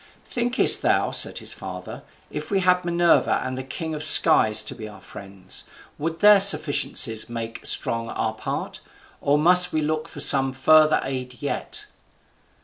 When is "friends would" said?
4.99-6.21